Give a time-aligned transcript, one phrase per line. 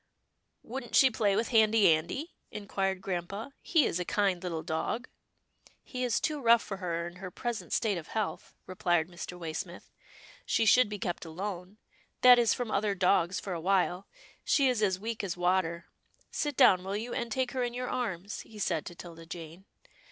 [0.63, 5.07] "Wouldn't she play with Handy Andy?" in quired grampa," he is a kind little dog.""
[5.83, 9.37] He is too rough for her in her present state of health," replied Mr.
[9.37, 9.91] Waysmith,"
[10.47, 11.77] she should be kept alone—
[12.23, 14.07] that is from other dogs for a while.
[14.43, 15.85] She is as weak as water—
[16.31, 19.65] Sit down, will you, and take her in your arms," he said to 'Tilda Jane.